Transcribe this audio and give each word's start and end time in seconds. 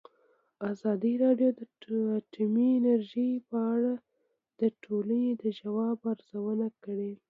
ازادي 0.71 1.13
راډیو 1.23 1.49
د 1.57 1.59
اټومي 2.17 2.67
انرژي 2.79 3.29
په 3.49 3.57
اړه 3.73 3.93
د 4.59 4.61
ټولنې 4.83 5.29
د 5.41 5.43
ځواب 5.59 5.97
ارزونه 6.13 6.67
کړې. 6.83 7.11